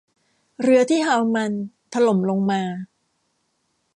[0.61, 1.51] เรือที่ฮัลล์มัน
[1.93, 2.61] ถล่มลงมา